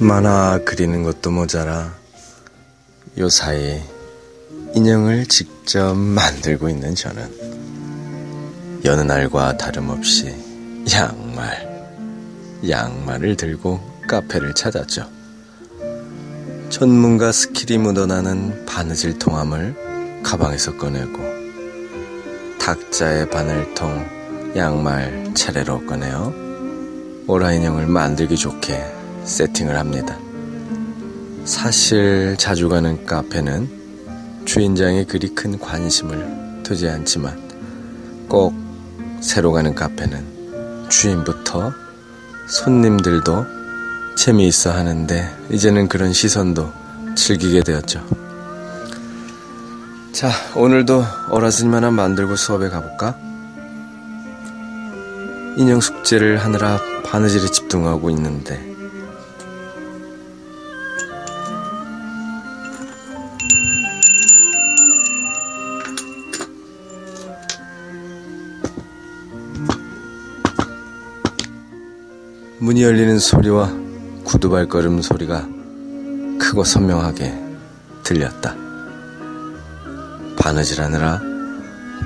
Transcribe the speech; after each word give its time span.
만화 0.00 0.60
그리는 0.64 1.02
것도 1.02 1.32
모자라 1.32 1.92
요 3.18 3.28
사이 3.28 3.82
인형을 4.74 5.26
직접 5.26 5.96
만들고 5.96 6.68
있는 6.68 6.94
저는 6.94 8.82
여느 8.84 9.00
날과 9.00 9.56
다름없이 9.56 10.36
양말, 10.92 11.88
양말을 12.68 13.36
들고 13.36 13.80
카페를 14.08 14.54
찾았죠. 14.54 15.10
전문가 16.70 17.32
스킬이 17.32 17.78
묻어나는 17.78 18.66
바느질 18.66 19.18
통함을 19.18 20.22
가방에서 20.22 20.76
꺼내고 20.76 21.18
탁자의 22.60 23.28
바늘통, 23.30 24.52
양말 24.56 25.34
차례로 25.34 25.86
꺼내어 25.86 26.32
오라 27.26 27.52
인형을 27.52 27.88
만들기 27.88 28.36
좋게 28.36 28.97
세팅을 29.24 29.78
합니다. 29.78 30.18
사실 31.44 32.36
자주 32.38 32.68
가는 32.68 33.04
카페는 33.06 33.68
주인장의 34.44 35.06
그리 35.06 35.34
큰 35.34 35.58
관심을 35.58 36.62
두지 36.62 36.88
않지만 36.88 37.38
꼭 38.28 38.54
새로 39.20 39.52
가는 39.52 39.74
카페는 39.74 40.88
주인부터 40.88 41.72
손님들도 42.48 43.46
재미있어 44.16 44.72
하는데 44.72 45.28
이제는 45.50 45.88
그런 45.88 46.12
시선도 46.12 46.72
즐기게 47.14 47.62
되었죠. 47.62 48.04
자, 50.12 50.30
오늘도 50.56 51.04
어라스님 51.30 51.74
하나 51.74 51.90
만들고 51.90 52.36
수업에 52.36 52.68
가볼까? 52.68 53.16
인형 55.56 55.80
숙제를 55.80 56.38
하느라 56.38 56.78
바느질에 57.04 57.46
집중하고 57.50 58.10
있는데 58.10 58.77
문이 72.60 72.82
열리는 72.82 73.20
소리와 73.20 73.72
구두 74.24 74.50
발걸음 74.50 75.00
소리가 75.00 75.46
크고 76.40 76.64
선명하게 76.64 77.32
들렸다. 78.02 78.56
바느질 80.36 80.80
하느라 80.80 81.20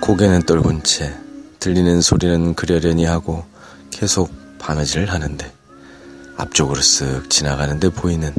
고개는 0.00 0.42
떨군 0.46 0.82
채 0.84 1.14
들리는 1.60 2.00
소리는 2.00 2.54
그려려니 2.54 3.04
하고 3.04 3.44
계속 3.90 4.30
바느질을 4.58 5.12
하는데 5.12 5.52
앞쪽으로 6.38 6.80
쓱 6.80 7.28
지나가는데 7.28 7.90
보이는 7.90 8.32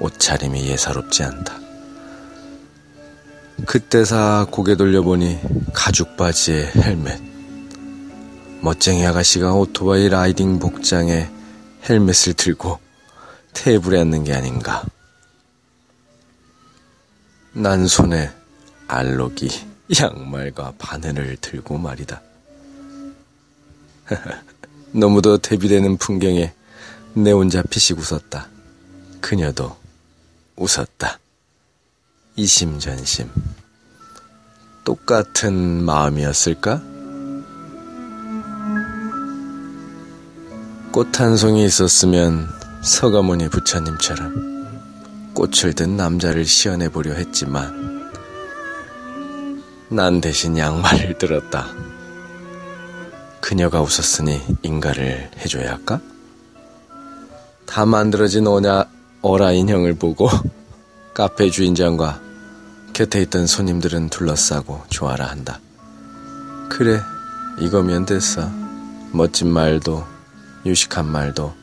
옷차림이 0.00 0.66
예사롭지 0.66 1.22
않다. 1.22 1.54
그때사 3.66 4.48
고개 4.50 4.74
돌려보니 4.74 5.38
가죽 5.72 6.16
바지에 6.16 6.72
헬멧. 6.74 7.20
멋쟁이 8.62 9.06
아가씨가 9.06 9.54
오토바이 9.54 10.08
라이딩 10.08 10.58
복장에 10.58 11.28
헬멧을 11.88 12.34
들고 12.34 12.78
테이블에 13.54 14.00
앉는 14.00 14.24
게 14.24 14.34
아닌가. 14.34 14.84
난 17.52 17.86
손에 17.86 18.30
알록이 18.88 19.48
양말과 20.00 20.74
바늘을 20.78 21.36
들고 21.40 21.78
말이다. 21.78 22.22
너무도 24.92 25.38
대비되는 25.38 25.96
풍경에 25.98 26.52
내 27.14 27.32
혼자 27.32 27.62
피식 27.62 27.98
웃었다. 27.98 28.48
그녀도 29.20 29.76
웃었다. 30.56 31.18
이심전심. 32.36 33.30
똑같은 34.84 35.84
마음이었을까? 35.84 36.91
꽃 40.92 41.18
한 41.18 41.38
송이 41.38 41.64
있었으면 41.64 42.50
서가모니 42.82 43.48
부처님처럼 43.48 45.32
꽃을 45.32 45.72
든 45.74 45.96
남자를 45.96 46.44
시연해 46.44 46.90
보려 46.90 47.14
했지만 47.14 48.10
난 49.88 50.20
대신 50.20 50.58
양말을 50.58 51.16
들었다. 51.16 51.66
그녀가 53.40 53.80
웃었으니 53.80 54.40
인가를 54.62 55.30
해줘야 55.38 55.72
할까? 55.72 55.98
다 57.64 57.86
만들어진 57.86 58.46
오냐 58.46 58.84
어라 59.22 59.52
인형을 59.52 59.94
보고 59.94 60.28
카페 61.14 61.48
주인장과 61.50 62.20
곁에 62.92 63.22
있던 63.22 63.46
손님들은 63.46 64.10
둘러싸고 64.10 64.82
좋아라 64.90 65.26
한다. 65.26 65.58
그래, 66.68 67.00
이거면 67.60 68.04
됐어. 68.04 68.50
멋진 69.12 69.48
말도, 69.50 70.11
유식한 70.64 71.06
말도 71.06 71.54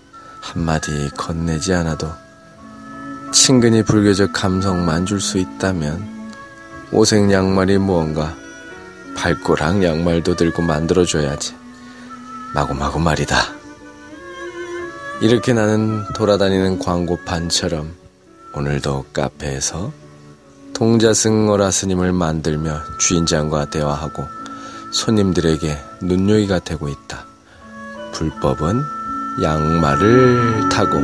한마디 0.41 1.09
건네지 1.17 1.73
않아도 1.73 2.11
친근히 3.31 3.83
불교적 3.83 4.31
감성만 4.33 5.05
줄 5.05 5.19
수 5.19 5.37
있다면 5.37 6.19
오색 6.91 7.31
양말이 7.31 7.77
무언가 7.77 8.35
발꼬락 9.15 9.83
양말도 9.83 10.35
들고 10.35 10.61
만들어줘야지. 10.61 11.55
마구마구 12.55 12.99
말이다. 12.99 13.37
이렇게 15.21 15.53
나는 15.53 16.03
돌아다니는 16.15 16.79
광고판처럼 16.79 17.93
오늘도 18.55 19.05
카페에서 19.13 19.91
동자승 20.73 21.49
오라 21.49 21.69
스님을 21.69 22.13
만들며 22.13 22.81
주인장과 22.99 23.69
대화하고 23.69 24.25
손님들에게 24.93 25.77
눈요기가 26.01 26.59
되고 26.59 26.87
있다. 26.87 27.28
불법은 28.11 28.83
양말을 29.41 30.69
타고 30.69 30.99